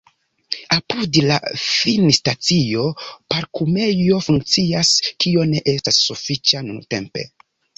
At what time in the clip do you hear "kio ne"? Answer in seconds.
5.25-5.63